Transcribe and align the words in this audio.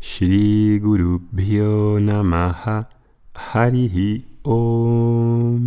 Shri 0.01 0.79
Guru 0.81 1.21
Bhyo 1.33 1.99
Namaha 1.99 2.91
Harihi 3.33 4.27
Om. 4.43 5.65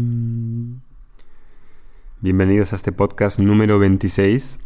Bienvenidos 2.21 2.71
a 2.73 2.76
este 2.76 2.92
podcast 2.92 3.39
número 3.39 3.80
26. 3.80 4.60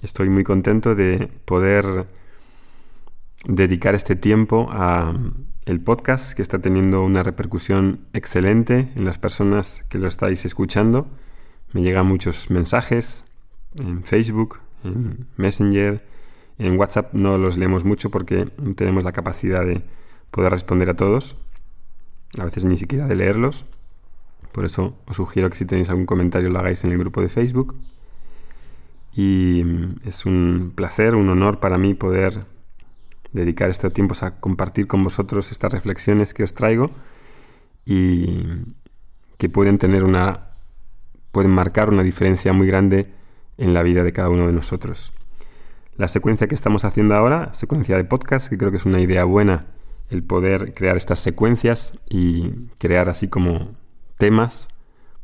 Estoy 0.00 0.28
muy 0.28 0.44
contento 0.44 0.94
de 0.94 1.28
poder 1.44 2.06
dedicar 3.44 3.94
este 3.94 4.16
tiempo 4.16 4.68
a 4.70 5.14
el 5.66 5.80
podcast 5.80 6.32
que 6.32 6.42
está 6.42 6.58
teniendo 6.58 7.02
una 7.02 7.22
repercusión 7.22 8.00
excelente 8.12 8.92
en 8.96 9.04
las 9.04 9.18
personas 9.18 9.84
que 9.88 9.98
lo 9.98 10.08
estáis 10.08 10.44
escuchando. 10.44 11.08
Me 11.72 11.82
llegan 11.82 12.06
muchos 12.06 12.50
mensajes 12.50 13.24
en 13.74 14.02
Facebook, 14.02 14.58
en 14.82 15.26
Messenger, 15.36 16.04
en 16.58 16.78
WhatsApp 16.78 17.14
no 17.14 17.38
los 17.38 17.56
leemos 17.56 17.84
mucho 17.84 18.10
porque 18.10 18.48
no 18.58 18.74
tenemos 18.74 19.04
la 19.04 19.12
capacidad 19.12 19.64
de 19.64 19.82
poder 20.30 20.52
responder 20.52 20.90
a 20.90 20.94
todos. 20.94 21.36
A 22.38 22.44
veces 22.44 22.64
ni 22.64 22.76
siquiera 22.76 23.06
de 23.06 23.16
leerlos. 23.16 23.64
Por 24.52 24.64
eso 24.64 24.98
os 25.06 25.16
sugiero 25.16 25.48
que 25.48 25.56
si 25.56 25.64
tenéis 25.64 25.88
algún 25.88 26.06
comentario 26.06 26.50
lo 26.50 26.58
hagáis 26.58 26.84
en 26.84 26.92
el 26.92 26.98
grupo 26.98 27.22
de 27.22 27.30
Facebook. 27.30 27.76
Y 29.14 29.64
es 30.04 30.26
un 30.26 30.72
placer, 30.74 31.14
un 31.14 31.30
honor 31.30 31.60
para 31.60 31.78
mí 31.78 31.94
poder 31.94 32.44
dedicar 33.32 33.70
estos 33.70 33.92
tiempos 33.92 34.22
a 34.22 34.40
compartir 34.40 34.86
con 34.86 35.04
vosotros 35.04 35.50
estas 35.52 35.72
reflexiones 35.72 36.34
que 36.34 36.42
os 36.42 36.54
traigo 36.54 36.90
y 37.84 38.44
que 39.38 39.48
pueden 39.48 39.78
tener 39.78 40.04
una 40.04 40.48
pueden 41.32 41.52
marcar 41.52 41.90
una 41.90 42.02
diferencia 42.02 42.52
muy 42.52 42.66
grande 42.66 43.12
en 43.56 43.72
la 43.72 43.82
vida 43.82 44.02
de 44.02 44.12
cada 44.12 44.28
uno 44.28 44.46
de 44.46 44.52
nosotros. 44.52 45.12
La 45.96 46.08
secuencia 46.08 46.48
que 46.48 46.54
estamos 46.54 46.84
haciendo 46.84 47.14
ahora, 47.14 47.52
secuencia 47.54 47.96
de 47.96 48.04
podcast, 48.04 48.48
que 48.48 48.58
creo 48.58 48.70
que 48.70 48.78
es 48.78 48.86
una 48.86 49.00
idea 49.00 49.24
buena 49.24 49.66
el 50.08 50.24
poder 50.24 50.74
crear 50.74 50.96
estas 50.96 51.20
secuencias 51.20 51.94
y 52.08 52.50
crear 52.78 53.08
así 53.08 53.28
como 53.28 53.76
temas 54.18 54.68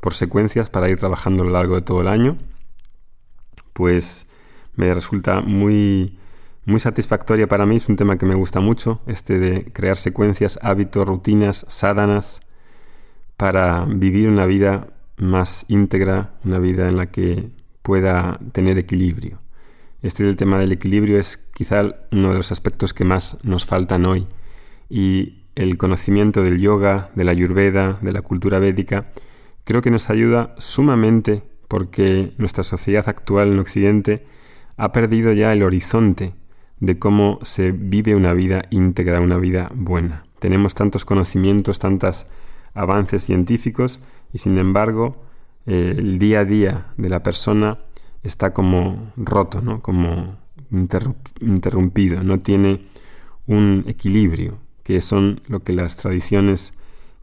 por 0.01 0.15
secuencias 0.15 0.71
para 0.71 0.89
ir 0.89 0.99
trabajando 0.99 1.43
a 1.43 1.47
lo 1.47 1.53
largo 1.53 1.75
de 1.75 1.83
todo 1.83 2.01
el 2.03 2.09
año, 2.09 2.37
pues 3.73 4.27
me 4.77 4.93
resulta 4.95 5.41
muy 5.41 6.19
muy 6.67 6.81
satisfactoria 6.81 7.47
para 7.47 7.65
mí, 7.65 7.77
es 7.77 7.89
un 7.89 7.95
tema 7.95 8.19
que 8.19 8.27
me 8.27 8.35
gusta 8.35 8.61
mucho, 8.61 9.01
este 9.07 9.39
de 9.39 9.73
crear 9.73 9.97
secuencias, 9.97 10.59
hábitos, 10.63 11.07
rutinas, 11.07 11.65
sádanas, 11.69 12.41
para 13.37 13.85
vivir 13.85 14.29
una 14.29 14.47
vida 14.47 14.89
más 15.17 15.65
íntegra, 15.69 16.35
una 16.45 16.59
vida 16.59 16.89
en 16.89 16.97
la 16.97 17.07
que 17.07 17.51
pueda 17.83 18.41
tener 18.51 18.79
equilibrio. 18.79 19.39
Este 20.03 20.25
del 20.25 20.37
tema 20.37 20.59
del 20.59 20.73
equilibrio 20.73 21.21
es 21.21 21.37
quizá 21.37 21.83
uno 22.11 22.31
de 22.31 22.37
los 22.37 22.51
aspectos 22.51 22.93
que 22.93 23.05
más 23.05 23.39
nos 23.45 23.65
faltan 23.65 24.05
hoy 24.05 24.27
y 24.91 25.45
el 25.55 25.79
conocimiento 25.79 26.43
del 26.43 26.59
yoga, 26.59 27.11
de 27.15 27.25
la 27.25 27.31
ayurveda, 27.31 27.99
de 28.03 28.13
la 28.13 28.23
cultura 28.23 28.59
védica, 28.59 29.13
creo 29.65 29.83
que 29.83 29.91
nos 29.91 30.11
ayuda 30.11 30.55
sumamente 30.59 31.45
porque 31.69 32.33
nuestra 32.39 32.65
sociedad 32.65 33.09
actual 33.09 33.53
en 33.53 33.59
Occidente 33.61 34.27
ha 34.77 34.91
perdido 34.91 35.33
ya 35.33 35.53
el 35.53 35.63
horizonte 35.63 36.35
de 36.81 36.99
cómo 36.99 37.39
se 37.43 37.73
vive 37.73 38.15
una 38.15 38.33
vida 38.33 38.65
íntegra, 38.71 39.21
una 39.21 39.39
vida 39.39 39.71
buena. 39.75 40.25
Tenemos 40.39 40.75
tantos 40.75 41.05
conocimientos, 41.05 41.79
tantos 41.79 42.27
avances 42.75 43.25
científicos 43.25 44.01
y 44.33 44.39
sin 44.39 44.59
embargo 44.59 45.17
eh, 45.67 45.95
el 45.97 46.19
día 46.19 46.41
a 46.41 46.45
día 46.45 46.87
de 46.97 47.09
la 47.09 47.23
persona 47.23 47.79
está 48.23 48.53
como 48.53 49.13
roto, 49.17 49.61
¿no? 49.63 49.81
como 49.81 50.37
interrumpido, 51.41 52.23
no 52.23 52.39
tiene 52.39 52.87
un 53.47 53.85
equilibrio, 53.87 54.59
que 54.83 55.01
son 55.01 55.41
lo 55.49 55.61
que 55.61 55.73
las 55.73 55.97
tradiciones 55.97 56.75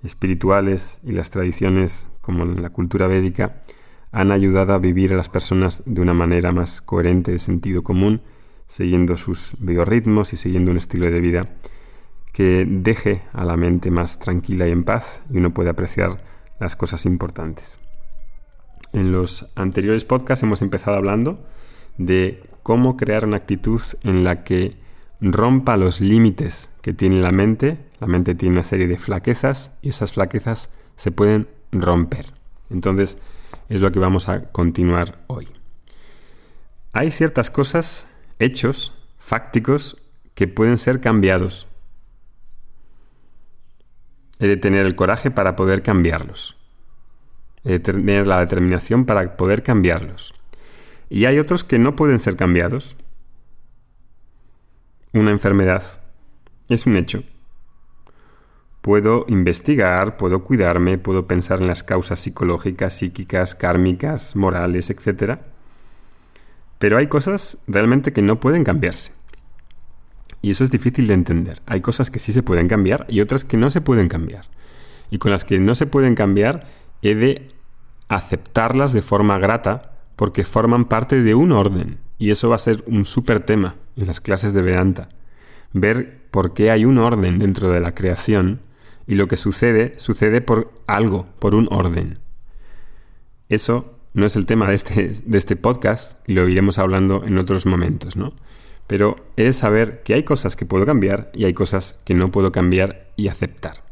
espirituales 0.03 0.99
y 1.03 1.11
las 1.11 1.29
tradiciones 1.29 2.07
como 2.21 2.45
la 2.45 2.69
cultura 2.69 3.07
védica 3.07 3.63
han 4.11 4.31
ayudado 4.31 4.73
a 4.73 4.79
vivir 4.79 5.13
a 5.13 5.17
las 5.17 5.29
personas 5.29 5.81
de 5.85 6.01
una 6.01 6.13
manera 6.13 6.51
más 6.51 6.81
coherente 6.81 7.31
de 7.31 7.39
sentido 7.39 7.83
común 7.83 8.21
siguiendo 8.73 9.17
sus 9.17 9.55
biorritmos 9.59 10.33
y 10.33 10.35
siguiendo 10.35 10.71
un 10.71 10.77
estilo 10.77 11.11
de 11.11 11.21
vida 11.21 11.47
que 12.31 12.65
deje 12.67 13.21
a 13.31 13.45
la 13.45 13.55
mente 13.55 13.91
más 13.91 14.17
tranquila 14.17 14.67
y 14.67 14.71
en 14.71 14.83
paz 14.83 15.21
y 15.29 15.37
uno 15.37 15.53
puede 15.53 15.69
apreciar 15.69 16.23
las 16.59 16.75
cosas 16.75 17.05
importantes. 17.05 17.79
En 18.91 19.11
los 19.11 19.47
anteriores 19.53 20.05
podcasts 20.05 20.41
hemos 20.41 20.63
empezado 20.63 20.97
hablando 20.97 21.45
de 21.99 22.41
cómo 22.63 22.97
crear 22.97 23.25
una 23.25 23.37
actitud 23.37 23.79
en 24.01 24.23
la 24.23 24.43
que 24.43 24.75
rompa 25.21 25.77
los 25.77 26.01
límites 26.01 26.71
que 26.81 26.93
tiene 26.93 27.21
la 27.21 27.31
mente. 27.31 27.77
La 27.99 28.07
mente 28.07 28.33
tiene 28.33 28.55
una 28.55 28.63
serie 28.63 28.87
de 28.87 28.97
flaquezas 28.97 29.69
y 29.83 29.89
esas 29.89 30.13
flaquezas 30.13 30.71
se 30.95 31.11
pueden 31.11 31.47
romper. 31.71 32.33
Entonces 32.71 33.19
es 33.69 33.81
lo 33.81 33.91
que 33.91 33.99
vamos 33.99 34.29
a 34.29 34.51
continuar 34.51 35.19
hoy. 35.27 35.47
Hay 36.91 37.11
ciertas 37.11 37.51
cosas 37.51 38.07
hechos 38.43 38.93
fácticos 39.17 39.97
que 40.35 40.47
pueden 40.47 40.77
ser 40.77 41.01
cambiados. 41.01 41.67
He 44.39 44.47
de 44.47 44.57
tener 44.57 44.85
el 44.85 44.95
coraje 44.95 45.31
para 45.31 45.55
poder 45.55 45.83
cambiarlos. 45.83 46.57
He 47.63 47.71
de 47.71 47.79
tener 47.79 48.27
la 48.27 48.39
determinación 48.39 49.05
para 49.05 49.37
poder 49.37 49.63
cambiarlos. 49.63 50.33
Y 51.09 51.25
hay 51.25 51.39
otros 51.39 51.63
que 51.63 51.79
no 51.79 51.95
pueden 51.95 52.19
ser 52.19 52.35
cambiados. 52.35 52.95
Una 55.13 55.31
enfermedad 55.31 55.83
es 56.69 56.85
un 56.85 56.97
hecho. 56.97 57.23
Puedo 58.81 59.25
investigar, 59.29 60.17
puedo 60.17 60.43
cuidarme, 60.43 60.97
puedo 60.97 61.25
pensar 61.25 61.61
en 61.61 61.67
las 61.67 61.83
causas 61.83 62.19
psicológicas, 62.19 62.97
psíquicas, 62.97 63.55
kármicas, 63.55 64.35
morales, 64.35 64.89
etc. 64.89 65.39
Pero 66.83 66.97
hay 66.97 67.07
cosas 67.07 67.57
realmente 67.65 68.11
que 68.11 68.21
no 68.21 68.41
pueden 68.41 68.65
cambiarse. 68.65 69.13
Y 70.41 70.51
eso 70.51 70.65
es 70.65 70.69
difícil 70.69 71.07
de 71.07 71.13
entender. 71.13 71.61
Hay 71.65 71.79
cosas 71.79 72.11
que 72.11 72.19
sí 72.19 72.33
se 72.33 72.43
pueden 72.43 72.67
cambiar 72.67 73.05
y 73.07 73.21
otras 73.21 73.45
que 73.45 73.55
no 73.55 73.71
se 73.71 73.79
pueden 73.79 74.09
cambiar. 74.09 74.47
Y 75.09 75.17
con 75.17 75.31
las 75.31 75.45
que 75.45 75.59
no 75.59 75.75
se 75.75 75.87
pueden 75.87 76.13
cambiar 76.13 76.67
he 77.01 77.15
de 77.15 77.47
aceptarlas 78.09 78.91
de 78.91 79.01
forma 79.01 79.39
grata 79.39 79.93
porque 80.17 80.43
forman 80.43 80.83
parte 80.83 81.23
de 81.23 81.35
un 81.35 81.53
orden. 81.53 81.99
Y 82.17 82.31
eso 82.31 82.49
va 82.49 82.55
a 82.55 82.59
ser 82.59 82.83
un 82.85 83.05
súper 83.05 83.45
tema 83.45 83.75
en 83.95 84.05
las 84.05 84.19
clases 84.19 84.53
de 84.53 84.61
Vedanta. 84.61 85.07
Ver 85.71 86.19
por 86.31 86.53
qué 86.53 86.69
hay 86.69 86.83
un 86.83 86.97
orden 86.97 87.39
dentro 87.39 87.71
de 87.71 87.79
la 87.79 87.95
creación 87.95 88.59
y 89.07 89.15
lo 89.15 89.29
que 89.29 89.37
sucede 89.37 89.93
sucede 89.99 90.41
por 90.41 90.73
algo, 90.87 91.27
por 91.39 91.55
un 91.55 91.69
orden. 91.71 92.19
Eso 93.47 94.02
no 94.13 94.25
es 94.25 94.35
el 94.35 94.45
tema 94.45 94.67
de 94.67 94.75
este, 94.75 95.13
de 95.25 95.37
este 95.37 95.55
podcast 95.55 96.19
y 96.27 96.33
lo 96.33 96.47
iremos 96.47 96.77
hablando 96.79 97.23
en 97.25 97.37
otros 97.37 97.65
momentos, 97.65 98.15
¿no? 98.15 98.33
Pero 98.87 99.15
es 99.37 99.57
saber 99.57 100.03
que 100.03 100.13
hay 100.13 100.23
cosas 100.23 100.55
que 100.55 100.65
puedo 100.65 100.85
cambiar 100.85 101.31
y 101.33 101.45
hay 101.45 101.53
cosas 101.53 101.99
que 102.05 102.13
no 102.13 102.31
puedo 102.31 102.51
cambiar 102.51 103.07
y 103.15 103.27
aceptar. 103.27 103.83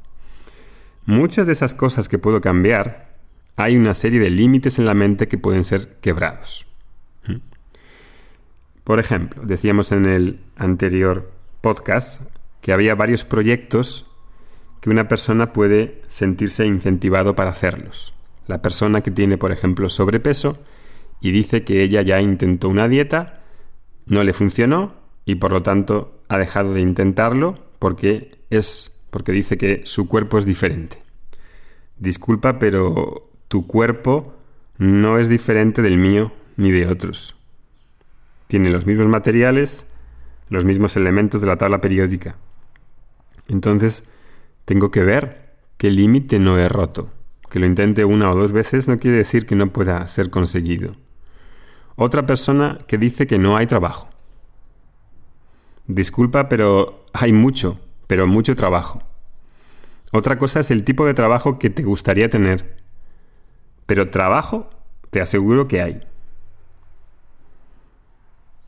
Muchas 1.06 1.48
de 1.48 1.54
esas 1.54 1.74
cosas 1.74 2.08
que 2.08 2.20
puedo 2.20 2.42
cambiar, 2.42 3.18
hay 3.56 3.76
una 3.76 3.94
serie 3.94 4.20
de 4.20 4.30
límites 4.30 4.80
en 4.80 4.86
la 4.86 4.94
mente 4.94 5.28
que 5.28 5.38
pueden 5.38 5.64
ser 5.64 5.98
quebrados. 6.02 6.68
Por 8.84 9.00
ejemplo, 9.00 9.44
decíamos 9.46 9.92
en 9.92 10.06
el 10.06 10.40
anterior 10.56 11.31
podcast 11.62 12.22
que 12.62 12.74
había 12.74 12.96
varios 12.96 13.26
proyectos 13.26 14.08
que 14.81 14.90
una 14.90 15.07
persona 15.07 15.54
puede 15.54 16.01
sentirse 16.07 16.66
incentivado 16.66 17.36
para 17.36 17.51
hacerlos. 17.51 18.13
La 18.48 18.62
persona 18.62 19.02
que 19.02 19.12
tiene, 19.12 19.38
por 19.38 19.52
ejemplo, 19.52 19.90
sobrepeso 19.90 20.58
y 21.22 21.32
dice 21.32 21.64
que 21.64 21.84
ella 21.84 22.02
ya 22.02 22.20
intentó 22.20 22.70
una 22.70 22.88
dieta, 22.88 23.42
no 24.06 24.24
le 24.24 24.34
funcionó 24.34 24.96
y 25.26 25.36
por 25.36 25.52
lo 25.52 25.62
tanto 25.64 26.24
ha 26.28 26.38
dejado 26.38 26.74
de 26.74 26.82
intentarlo 26.82 27.60
porque 27.80 28.40
es 28.50 28.98
porque 29.12 29.34
dice 29.34 29.58
que 29.58 29.82
su 29.86 30.08
cuerpo 30.08 30.38
es 30.38 30.46
diferente. 30.46 31.04
Disculpa, 31.98 32.58
pero 32.58 33.30
tu 33.48 33.68
cuerpo 33.68 34.34
no 34.78 35.20
es 35.20 35.30
diferente 35.30 35.82
del 35.82 35.98
mío 35.98 36.32
ni 36.58 36.72
de 36.72 36.88
otros. 36.88 37.36
Tiene 38.48 38.70
los 38.70 38.86
mismos 38.86 39.08
materiales, 39.08 39.86
los 40.50 40.66
mismos 40.66 40.98
elementos 40.98 41.42
de 41.42 41.48
la 41.48 41.58
tabla 41.58 41.82
periódica. 41.82 42.38
Entonces, 43.48 44.08
tengo 44.66 44.90
que 44.90 45.04
ver 45.04 45.56
qué 45.78 45.92
límite 45.92 46.40
no 46.40 46.58
he 46.58 46.68
roto. 46.70 47.12
Que 47.51 47.59
lo 47.59 47.68
intente 47.68 48.06
una 48.06 48.31
o 48.31 48.36
dos 48.36 48.51
veces 48.51 48.88
no 48.88 48.98
quiere 48.98 49.18
decir 49.18 49.45
que 49.45 49.56
no 49.56 49.71
pueda 49.71 50.07
ser 50.07 50.31
conseguido. 50.31 50.95
Otra 51.95 52.25
persona 52.25 52.80
que 52.88 52.98
dice 52.98 53.27
que 53.27 53.38
no 53.38 53.57
hay 53.57 53.68
trabajo. 53.68 54.09
Disculpa, 55.86 56.50
pero 56.50 57.06
hay 57.13 57.33
mucho, 57.33 57.80
pero 58.07 58.25
mucho 58.25 58.56
trabajo. 58.56 59.03
Otra 60.13 60.38
cosa 60.38 60.62
es 60.62 60.71
el 60.71 60.83
tipo 60.83 61.06
de 61.06 61.13
trabajo 61.13 61.59
que 61.59 61.69
te 61.69 61.83
gustaría 61.83 62.30
tener. 62.30 62.77
Pero 63.86 64.09
trabajo, 64.09 64.69
te 65.09 65.21
aseguro 65.21 65.68
que 65.68 65.81
hay. 65.81 66.01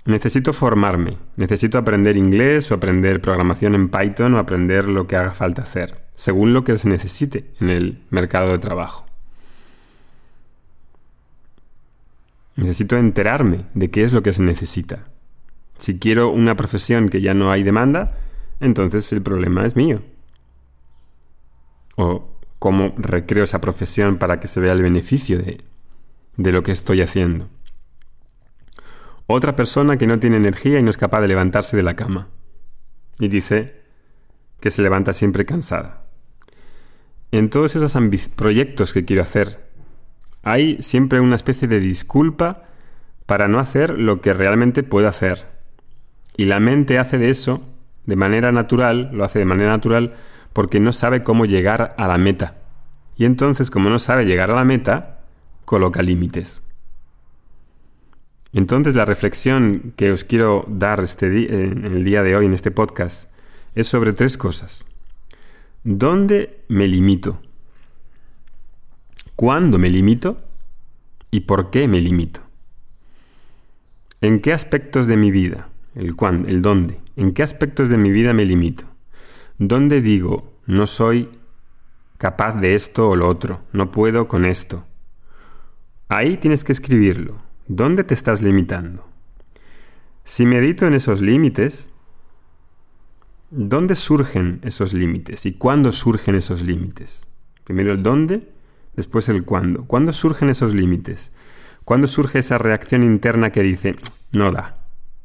Necesito 0.06 0.52
formarme, 0.52 1.18
necesito 1.38 1.78
aprender 1.78 2.18
inglés 2.18 2.70
o 2.70 2.76
aprender 2.76 3.22
programación 3.22 3.74
en 3.74 3.88
Python 3.88 4.34
o 4.34 4.38
aprender 4.38 4.90
lo 4.90 5.08
que 5.08 5.16
haga 5.16 5.32
falta 5.32 5.62
hacer, 5.62 6.03
según 6.16 6.54
lo 6.54 6.64
que 6.64 6.78
se 6.78 6.88
necesite 6.88 7.52
en 7.60 7.70
el 7.70 8.04
mercado 8.10 8.52
de 8.52 8.60
trabajo. 8.60 9.06
Necesito 12.56 12.98
enterarme 12.98 13.66
de 13.74 13.90
qué 13.90 14.04
es 14.04 14.14
lo 14.14 14.22
que 14.22 14.34
se 14.34 14.44
necesita. 14.44 15.08
Si 15.78 15.98
quiero 15.98 16.30
una 16.30 16.56
profesión 16.56 17.10
que 17.10 17.22
ya 17.22 17.34
no 17.34 17.52
hay 17.52 17.64
demanda, 17.64 18.18
entonces 18.60 19.12
el 19.12 19.22
problema 19.22 19.66
es 19.66 19.76
mío. 19.76 20.02
O 21.96 22.30
cómo 22.60 22.94
recreo 22.98 23.44
esa 23.44 23.60
profesión 23.60 24.18
para 24.18 24.40
que 24.40 24.48
se 24.48 24.60
vea 24.60 24.74
el 24.74 24.84
beneficio 24.84 25.40
de, 25.40 25.64
de 26.38 26.52
lo 26.52 26.64
que 26.64 26.72
estoy 26.72 27.02
haciendo. 27.02 27.50
Otra 29.26 29.56
persona 29.56 29.98
que 29.98 30.08
no 30.08 30.20
tiene 30.20 30.38
energía 30.38 30.80
y 30.80 30.84
no 30.84 30.90
es 30.90 30.98
capaz 30.98 31.22
de 31.22 31.28
levantarse 31.28 31.76
de 31.76 31.84
la 31.84 31.96
cama. 31.96 32.30
Y 33.20 33.30
dice 33.30 33.82
que 34.60 34.72
se 34.72 34.82
levanta 34.82 35.12
siempre 35.12 35.46
cansada. 35.46 36.03
En 37.34 37.50
todos 37.50 37.76
esos 37.76 37.98
proyectos 38.36 38.94
que 38.94 39.06
quiero 39.06 39.24
hacer, 39.24 39.68
hay 40.44 40.80
siempre 40.84 41.20
una 41.20 41.36
especie 41.36 41.68
de 41.68 41.80
disculpa 41.80 42.62
para 43.26 43.48
no 43.48 43.58
hacer 43.58 43.98
lo 43.98 44.22
que 44.22 44.34
realmente 44.34 44.84
puedo 44.84 45.08
hacer. 45.08 45.44
Y 46.38 46.46
la 46.46 46.60
mente 46.60 47.00
hace 47.00 47.18
de 47.18 47.32
eso 47.32 47.62
de 48.06 48.16
manera 48.16 48.52
natural, 48.52 49.10
lo 49.14 49.24
hace 49.24 49.40
de 49.40 49.46
manera 49.46 49.72
natural 49.72 50.14
porque 50.54 50.80
no 50.80 50.94
sabe 50.94 51.24
cómo 51.24 51.46
llegar 51.48 51.96
a 51.98 52.08
la 52.08 52.20
meta. 52.20 52.58
Y 53.18 53.26
entonces, 53.26 53.72
como 53.72 53.90
no 53.90 53.98
sabe 53.98 54.28
llegar 54.28 54.52
a 54.52 54.56
la 54.56 54.64
meta, 54.64 55.22
coloca 55.66 56.04
límites. 56.04 56.62
Entonces, 58.54 58.94
la 58.94 59.06
reflexión 59.06 59.96
que 59.96 60.12
os 60.12 60.24
quiero 60.24 60.66
dar 60.68 61.00
este 61.00 61.26
en 61.52 61.86
el 61.86 62.04
día 62.04 62.22
de 62.22 62.36
hoy 62.36 62.46
en 62.46 62.54
este 62.54 62.70
podcast 62.70 63.32
es 63.74 63.88
sobre 63.88 64.14
tres 64.14 64.38
cosas. 64.38 64.86
¿Dónde 65.86 66.64
me 66.70 66.88
limito? 66.88 67.42
¿Cuándo 69.36 69.78
me 69.78 69.90
limito? 69.90 70.40
¿Y 71.30 71.42
por 71.42 71.72
qué 71.72 71.90
me 71.90 72.00
limito? 72.00 72.40
¿En 74.22 74.40
qué 74.40 74.54
aspectos 74.54 75.08
de 75.08 75.18
mi 75.18 75.30
vida? 75.30 75.68
El 75.94 76.16
cuándo, 76.16 76.48
el 76.48 76.62
dónde. 76.62 77.02
¿En 77.18 77.34
qué 77.34 77.44
aspectos 77.44 77.90
de 77.90 77.98
mi 77.98 78.12
vida 78.12 78.32
me 78.32 78.46
limito? 78.46 78.86
¿Dónde 79.58 80.02
digo, 80.02 80.54
no 80.68 80.88
soy 80.88 81.30
capaz 82.18 82.54
de 82.62 82.76
esto 82.76 83.10
o 83.10 83.18
lo 83.18 83.28
otro, 83.28 83.60
no 83.74 83.92
puedo 83.92 84.30
con 84.30 84.46
esto? 84.46 84.86
Ahí 86.08 86.38
tienes 86.38 86.64
que 86.64 86.72
escribirlo. 86.72 87.42
¿Dónde 87.68 88.06
te 88.06 88.14
estás 88.14 88.42
limitando? 88.42 89.06
Si 90.24 90.46
medito 90.46 90.88
en 90.88 90.94
esos 90.94 91.20
límites, 91.20 91.92
¿dónde 93.56 93.96
surgen 93.96 94.60
esos 94.64 94.94
límites 94.94 95.46
y 95.46 95.54
cuándo 95.54 95.92
surgen 95.92 96.36
esos 96.36 96.64
límites? 96.64 97.28
Primero 97.64 97.94
el 97.94 98.04
dónde 98.04 98.54
Después 98.96 99.28
el 99.30 99.44
cuándo. 99.44 99.86
¿Cuándo 99.86 100.14
surgen 100.14 100.50
esos 100.50 100.74
límites? 100.74 101.32
¿Cuándo 101.84 102.08
surge 102.08 102.40
esa 102.40 102.58
reacción 102.58 103.04
interna 103.04 103.52
que 103.52 103.64
dice, 103.64 103.96
no 104.32 104.52
da, 104.52 104.78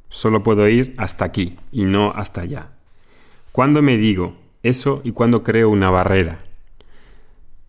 solo 0.09 0.43
puedo 0.43 0.69
ir 0.69 0.95
hasta 0.97 1.25
aquí 1.25 1.57
y 1.71 1.85
no 1.85 2.13
hasta 2.17 2.41
allá? 2.41 2.71
¿Cuándo 3.53 3.83
me 3.83 3.97
digo 3.97 4.37
eso 4.63 5.03
y 5.05 5.13
cuándo 5.13 5.43
creo 5.43 5.71
una 5.71 5.91
barrera? 5.91 6.41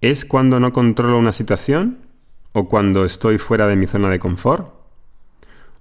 ¿Es 0.02 0.26
cuando 0.26 0.60
no 0.60 0.72
controlo 0.72 1.18
una 1.18 1.34
situación? 1.34 2.00
¿O 2.54 2.68
cuando 2.68 3.06
estoy 3.06 3.38
fuera 3.38 3.68
de 3.68 3.76
mi 3.76 3.86
zona 3.86 4.10
de 4.10 4.20
confort? 4.20 4.74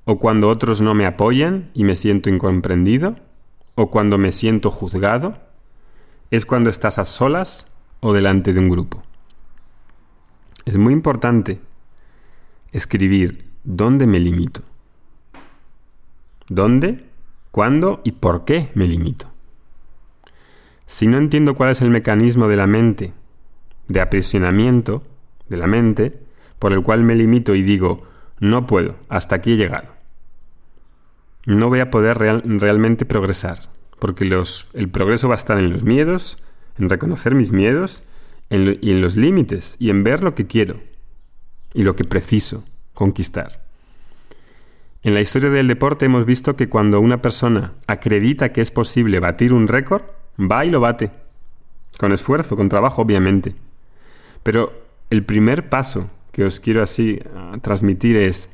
¿O 0.05 0.19
cuando 0.19 0.49
otros 0.49 0.81
no 0.81 0.95
me 0.95 1.07
apoyan 1.07 1.71
y 1.75 1.85
me 1.85 1.97
siento 1.97 2.29
incomprendido? 2.29 3.17
¿O 3.81 3.93
cuando 3.93 4.19
me 4.19 4.33
siento 4.33 4.73
juzgado? 4.73 5.39
¿Es 6.33 6.45
cuando 6.45 6.69
estás 6.69 6.99
a 6.99 7.05
solas 7.05 7.69
o 8.01 8.13
delante 8.13 8.53
de 8.53 8.59
un 8.59 8.69
grupo? 8.69 9.05
Es 10.65 10.77
muy 10.77 10.93
importante 10.93 11.61
escribir 12.73 13.49
dónde 13.63 14.09
me 14.09 14.19
limito. 14.19 14.63
¿Dónde, 16.49 17.05
cuándo 17.53 18.01
y 18.03 18.11
por 18.11 18.45
qué 18.45 18.69
me 18.75 18.89
limito? 18.89 19.31
Si 20.87 21.07
no 21.07 21.17
entiendo 21.17 21.55
cuál 21.55 21.71
es 21.71 21.81
el 21.81 21.91
mecanismo 21.91 22.49
de 22.49 22.57
la 22.57 22.67
mente, 22.67 23.13
de 23.87 24.01
aprisionamiento 24.01 25.05
de 25.49 25.57
la 25.57 25.69
mente, 25.69 26.19
por 26.59 26.73
el 26.73 26.83
cual 26.83 27.05
me 27.05 27.15
limito 27.15 27.55
y 27.55 27.63
digo, 27.63 28.03
no 28.41 28.67
puedo, 28.67 28.97
hasta 29.09 29.37
aquí 29.37 29.53
he 29.53 29.57
llegado. 29.57 29.98
No 31.49 31.71
voy 31.71 31.81
a 31.81 31.91
poder 31.91 32.19
realmente 32.19 33.07
progresar, 33.07 33.71
porque 33.99 34.31
el 34.75 34.91
progreso 34.91 35.29
va 35.29 35.35
a 35.35 35.39
estar 35.39 35.59
en 35.59 35.73
los 35.73 35.83
miedos, 35.83 36.37
en 36.79 36.91
reconocer 36.91 37.35
mis 37.35 37.53
miedos 37.53 38.03
y 38.51 38.91
en 38.91 39.01
los 39.01 39.17
límites 39.17 39.75
y 39.79 39.89
en 39.89 40.05
ver 40.05 40.23
lo 40.23 40.35
que 40.35 40.47
quiero 40.47 40.79
y 41.73 41.85
lo 41.85 41.97
que 41.97 42.05
preciso 42.05 42.67
conquistar. 42.93 43.63
En 45.03 45.15
la 45.15 45.23
historia 45.23 45.49
del 45.49 45.69
deporte 45.69 46.05
hemos 46.05 46.27
visto 46.27 46.55
que 46.55 46.69
cuando 46.69 47.01
una 47.01 47.23
persona 47.23 47.73
acredita 47.87 48.53
que 48.53 48.61
es 48.61 48.71
posible 48.71 49.19
batir 49.19 49.55
un 49.55 49.69
récord, 49.69 50.03
va 50.39 50.67
y 50.67 50.71
lo 50.71 50.81
bate. 50.81 51.13
Con 51.97 52.13
esfuerzo, 52.13 52.57
con 52.57 52.69
trabajo, 52.69 53.01
obviamente. 53.01 53.55
Pero 54.43 54.71
el 55.09 55.25
primer 55.25 55.71
paso 55.71 56.11
que 56.31 56.45
os 56.45 56.61
quiero 56.61 56.83
así 56.83 57.21
ah, 57.35 57.57
transmitir 57.63 58.19
es 58.19 58.51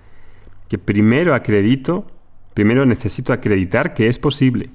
que 0.68 0.78
primero 0.78 1.34
acredito, 1.34 2.06
primero 2.54 2.86
necesito 2.86 3.32
acreditar 3.32 3.94
que 3.94 4.08
es 4.08 4.18
posible. 4.18 4.70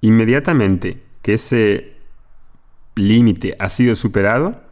Inmediatamente 0.00 1.02
que 1.22 1.34
ese 1.34 1.94
límite 2.96 3.54
ha 3.58 3.68
sido 3.68 3.96
superado, 3.96 4.62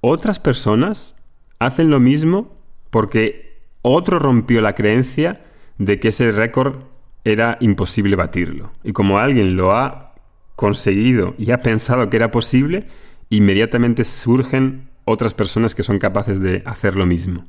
otras 0.00 0.40
personas 0.40 1.16
hacen 1.58 1.90
lo 1.90 2.00
mismo 2.00 2.56
porque 2.90 3.58
otro 3.82 4.18
rompió 4.18 4.60
la 4.60 4.74
creencia 4.74 5.44
de 5.78 6.00
que 6.00 6.08
ese 6.08 6.32
récord 6.32 6.82
era 7.24 7.58
imposible 7.60 8.16
batirlo. 8.16 8.72
Y 8.82 8.92
como 8.92 9.18
alguien 9.18 9.56
lo 9.56 9.72
ha 9.72 10.14
conseguido 10.56 11.34
y 11.38 11.50
ha 11.52 11.62
pensado 11.62 12.10
que 12.10 12.16
era 12.16 12.30
posible, 12.30 12.86
inmediatamente 13.28 14.04
surgen 14.04 14.88
otras 15.04 15.34
personas 15.34 15.74
que 15.74 15.82
son 15.82 15.98
capaces 15.98 16.40
de 16.40 16.62
hacer 16.66 16.96
lo 16.96 17.06
mismo. 17.06 17.46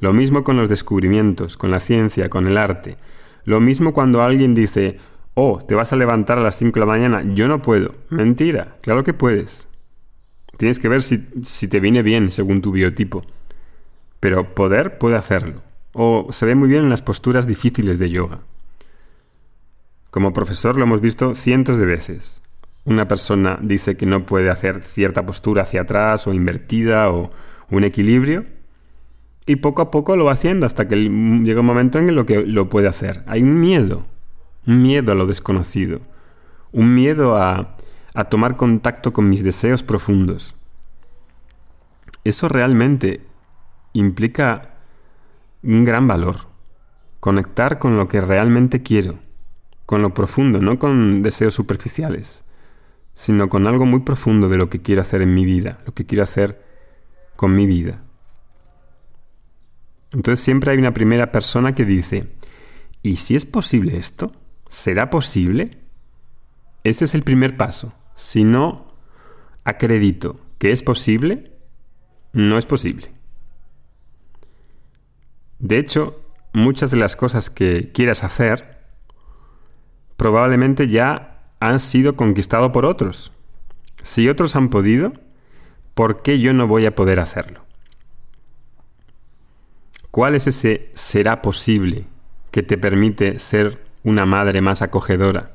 Lo 0.00 0.12
mismo 0.12 0.44
con 0.44 0.56
los 0.56 0.68
descubrimientos, 0.68 1.56
con 1.56 1.70
la 1.70 1.80
ciencia, 1.80 2.28
con 2.28 2.46
el 2.46 2.58
arte. 2.58 2.96
Lo 3.44 3.60
mismo 3.60 3.92
cuando 3.92 4.22
alguien 4.22 4.54
dice, 4.54 4.98
Oh, 5.38 5.58
te 5.58 5.74
vas 5.74 5.92
a 5.92 5.96
levantar 5.96 6.38
a 6.38 6.42
las 6.42 6.56
5 6.56 6.72
de 6.72 6.80
la 6.80 6.90
mañana. 6.90 7.22
Yo 7.34 7.46
no 7.46 7.60
puedo. 7.60 7.94
Mentira, 8.08 8.78
claro 8.80 9.04
que 9.04 9.12
puedes. 9.12 9.68
Tienes 10.56 10.78
que 10.78 10.88
ver 10.88 11.02
si, 11.02 11.28
si 11.42 11.68
te 11.68 11.78
viene 11.78 12.02
bien 12.02 12.30
según 12.30 12.62
tu 12.62 12.72
biotipo. 12.72 13.22
Pero 14.18 14.54
poder 14.54 14.96
puede 14.96 15.16
hacerlo. 15.16 15.60
O 15.92 16.28
se 16.30 16.46
ve 16.46 16.54
muy 16.54 16.70
bien 16.70 16.84
en 16.84 16.90
las 16.90 17.02
posturas 17.02 17.46
difíciles 17.46 17.98
de 17.98 18.08
yoga. 18.08 18.40
Como 20.10 20.32
profesor 20.32 20.78
lo 20.78 20.84
hemos 20.84 21.02
visto 21.02 21.34
cientos 21.34 21.76
de 21.76 21.84
veces. 21.84 22.40
Una 22.86 23.06
persona 23.06 23.58
dice 23.60 23.94
que 23.94 24.06
no 24.06 24.24
puede 24.24 24.48
hacer 24.48 24.82
cierta 24.82 25.26
postura 25.26 25.64
hacia 25.64 25.82
atrás 25.82 26.26
o 26.26 26.32
invertida 26.32 27.10
o 27.10 27.30
un 27.70 27.84
equilibrio 27.84 28.46
y 29.46 29.56
poco 29.56 29.80
a 29.80 29.90
poco 29.92 30.16
lo 30.16 30.24
va 30.24 30.32
haciendo 30.32 30.66
hasta 30.66 30.88
que 30.88 30.96
llega 30.96 31.60
un 31.60 31.66
momento 31.66 31.98
en 31.98 32.08
el 32.08 32.26
que 32.26 32.44
lo 32.44 32.68
puede 32.68 32.88
hacer. 32.88 33.22
Hay 33.26 33.42
un 33.42 33.60
miedo, 33.60 34.04
un 34.66 34.82
miedo 34.82 35.12
a 35.12 35.14
lo 35.14 35.26
desconocido, 35.26 36.00
un 36.72 36.94
miedo 36.94 37.36
a, 37.36 37.76
a 38.12 38.24
tomar 38.24 38.56
contacto 38.56 39.12
con 39.12 39.28
mis 39.30 39.44
deseos 39.44 39.84
profundos. 39.84 40.56
Eso 42.24 42.48
realmente 42.48 43.20
implica 43.92 44.74
un 45.62 45.84
gran 45.84 46.08
valor, 46.08 46.48
conectar 47.20 47.78
con 47.78 47.96
lo 47.96 48.08
que 48.08 48.20
realmente 48.20 48.82
quiero, 48.82 49.20
con 49.86 50.02
lo 50.02 50.12
profundo, 50.12 50.60
no 50.60 50.78
con 50.80 51.22
deseos 51.22 51.54
superficiales, 51.54 52.44
sino 53.14 53.48
con 53.48 53.68
algo 53.68 53.86
muy 53.86 54.00
profundo 54.00 54.48
de 54.48 54.56
lo 54.56 54.68
que 54.68 54.82
quiero 54.82 55.02
hacer 55.02 55.22
en 55.22 55.34
mi 55.34 55.44
vida, 55.44 55.78
lo 55.86 55.94
que 55.94 56.04
quiero 56.04 56.24
hacer 56.24 56.62
con 57.36 57.54
mi 57.54 57.66
vida. 57.66 58.02
Entonces 60.16 60.42
siempre 60.42 60.70
hay 60.72 60.78
una 60.78 60.94
primera 60.94 61.30
persona 61.30 61.74
que 61.74 61.84
dice, 61.84 62.32
¿y 63.02 63.16
si 63.16 63.36
es 63.36 63.44
posible 63.44 63.98
esto? 63.98 64.32
¿Será 64.66 65.10
posible? 65.10 65.76
Este 66.84 67.04
es 67.04 67.14
el 67.14 67.22
primer 67.22 67.58
paso. 67.58 67.92
Si 68.14 68.42
no 68.42 68.94
acredito 69.64 70.40
que 70.56 70.72
es 70.72 70.82
posible, 70.82 71.52
no 72.32 72.56
es 72.56 72.64
posible. 72.64 73.12
De 75.58 75.76
hecho, 75.76 76.18
muchas 76.54 76.90
de 76.90 76.96
las 76.96 77.14
cosas 77.14 77.50
que 77.50 77.92
quieras 77.92 78.24
hacer 78.24 78.78
probablemente 80.16 80.88
ya 80.88 81.42
han 81.60 81.78
sido 81.78 82.16
conquistados 82.16 82.72
por 82.72 82.86
otros. 82.86 83.32
Si 84.02 84.30
otros 84.30 84.56
han 84.56 84.70
podido, 84.70 85.12
¿por 85.92 86.22
qué 86.22 86.40
yo 86.40 86.54
no 86.54 86.66
voy 86.66 86.86
a 86.86 86.94
poder 86.94 87.20
hacerlo? 87.20 87.65
¿Cuál 90.16 90.34
es 90.34 90.46
ese 90.46 90.88
será 90.94 91.42
posible 91.42 92.06
que 92.50 92.62
te 92.62 92.78
permite 92.78 93.38
ser 93.38 93.84
una 94.02 94.24
madre 94.24 94.62
más 94.62 94.80
acogedora 94.80 95.52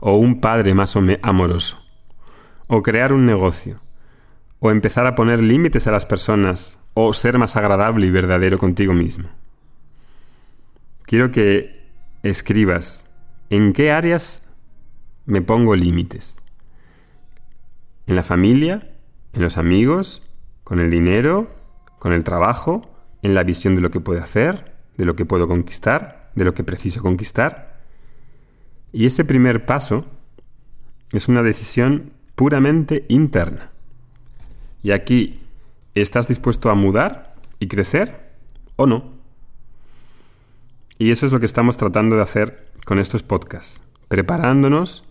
o 0.00 0.16
un 0.16 0.40
padre 0.40 0.72
más 0.72 0.96
amoroso? 1.20 1.84
O 2.68 2.80
crear 2.80 3.12
un 3.12 3.26
negocio, 3.26 3.80
o 4.60 4.70
empezar 4.70 5.06
a 5.06 5.14
poner 5.14 5.40
límites 5.40 5.86
a 5.86 5.90
las 5.90 6.06
personas, 6.06 6.78
o 6.94 7.12
ser 7.12 7.36
más 7.36 7.54
agradable 7.56 8.06
y 8.06 8.10
verdadero 8.10 8.56
contigo 8.56 8.94
mismo. 8.94 9.28
Quiero 11.02 11.30
que 11.30 11.92
escribas 12.22 13.04
en 13.50 13.74
qué 13.74 13.92
áreas 13.92 14.42
me 15.26 15.42
pongo 15.42 15.76
límites. 15.76 16.42
En 18.06 18.16
la 18.16 18.22
familia, 18.22 18.90
en 19.34 19.42
los 19.42 19.58
amigos, 19.58 20.22
con 20.64 20.80
el 20.80 20.90
dinero, 20.90 21.54
con 21.98 22.14
el 22.14 22.24
trabajo, 22.24 22.90
en 23.22 23.34
la 23.34 23.44
visión 23.44 23.74
de 23.74 23.80
lo 23.80 23.90
que 23.90 24.00
puedo 24.00 24.22
hacer, 24.22 24.72
de 24.96 25.04
lo 25.04 25.16
que 25.16 25.24
puedo 25.24 25.48
conquistar, 25.48 26.30
de 26.34 26.44
lo 26.44 26.54
que 26.54 26.64
preciso 26.64 27.02
conquistar. 27.02 27.80
Y 28.92 29.06
ese 29.06 29.24
primer 29.24 29.66
paso 29.66 30.06
es 31.12 31.28
una 31.28 31.42
decisión 31.42 32.10
puramente 32.34 33.04
interna. 33.08 33.70
Y 34.82 34.92
aquí, 34.92 35.40
¿estás 35.94 36.28
dispuesto 36.28 36.70
a 36.70 36.74
mudar 36.74 37.34
y 37.58 37.68
crecer 37.68 38.30
o 38.76 38.86
no? 38.86 39.12
Y 40.98 41.10
eso 41.10 41.26
es 41.26 41.32
lo 41.32 41.40
que 41.40 41.46
estamos 41.46 41.76
tratando 41.76 42.16
de 42.16 42.22
hacer 42.22 42.68
con 42.84 42.98
estos 42.98 43.22
podcasts, 43.22 43.82
preparándonos 44.08 45.04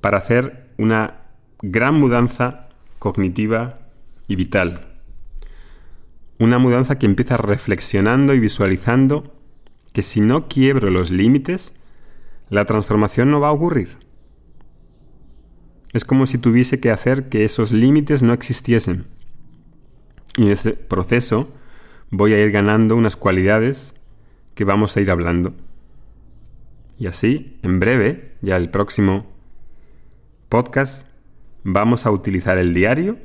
para 0.00 0.18
hacer 0.18 0.68
una 0.78 1.20
gran 1.62 1.94
mudanza 1.94 2.68
cognitiva 2.98 3.78
y 4.28 4.36
vital. 4.36 4.89
Una 6.40 6.58
mudanza 6.58 6.98
que 6.98 7.04
empieza 7.04 7.36
reflexionando 7.36 8.32
y 8.32 8.40
visualizando 8.40 9.36
que 9.92 10.00
si 10.00 10.22
no 10.22 10.48
quiebro 10.48 10.88
los 10.88 11.10
límites, 11.10 11.74
la 12.48 12.64
transformación 12.64 13.30
no 13.30 13.40
va 13.40 13.48
a 13.48 13.52
ocurrir. 13.52 13.98
Es 15.92 16.06
como 16.06 16.24
si 16.24 16.38
tuviese 16.38 16.80
que 16.80 16.90
hacer 16.90 17.28
que 17.28 17.44
esos 17.44 17.72
límites 17.72 18.22
no 18.22 18.32
existiesen. 18.32 19.04
Y 20.38 20.44
en 20.44 20.52
ese 20.52 20.72
proceso 20.72 21.50
voy 22.10 22.32
a 22.32 22.40
ir 22.40 22.50
ganando 22.52 22.96
unas 22.96 23.16
cualidades 23.16 23.94
que 24.54 24.64
vamos 24.64 24.96
a 24.96 25.02
ir 25.02 25.10
hablando. 25.10 25.52
Y 26.98 27.06
así, 27.06 27.58
en 27.62 27.80
breve, 27.80 28.32
ya 28.40 28.56
el 28.56 28.70
próximo 28.70 29.26
podcast, 30.48 31.06
vamos 31.64 32.06
a 32.06 32.10
utilizar 32.10 32.56
el 32.56 32.72
diario, 32.72 33.18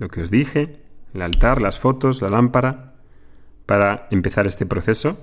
lo 0.00 0.08
que 0.08 0.22
os 0.22 0.32
dije, 0.32 0.83
el 1.14 1.22
altar, 1.22 1.62
las 1.62 1.78
fotos, 1.78 2.20
la 2.20 2.28
lámpara, 2.28 2.92
para 3.66 4.08
empezar 4.10 4.46
este 4.46 4.66
proceso 4.66 5.16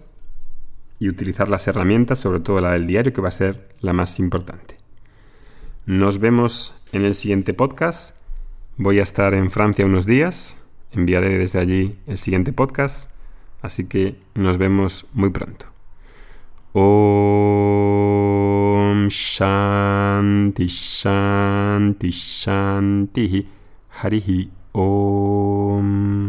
y 0.99 1.09
utilizar 1.09 1.49
las 1.49 1.67
herramientas, 1.67 2.17
sobre 2.19 2.39
todo 2.39 2.61
la 2.61 2.71
del 2.71 2.87
diario, 2.87 3.13
que 3.13 3.21
va 3.21 3.29
a 3.29 3.33
ser 3.33 3.69
la 3.81 3.93
más 3.93 4.17
importante. 4.19 4.77
Nos 5.85 6.19
vemos 6.19 6.73
en 6.91 7.05
el 7.05 7.13
siguiente 7.15 7.53
podcast. 7.53 8.15
Voy 8.77 8.99
a 8.99 9.03
estar 9.03 9.33
en 9.33 9.51
Francia 9.51 9.85
unos 9.85 10.05
días. 10.05 10.57
Enviaré 10.91 11.37
desde 11.37 11.59
allí 11.59 11.99
el 12.07 12.17
siguiente 12.17 12.53
podcast. 12.53 13.09
Así 13.61 13.85
que 13.85 14.15
nos 14.33 14.57
vemos 14.57 15.05
muy 15.13 15.29
pronto. 15.31 15.65
Om 16.73 17.11
Shanti 19.09 20.67
Shanti 20.67 22.11
Shanti 22.11 23.47
Harihi 24.01 24.49
Om 24.73 25.50
Om. 25.71 26.20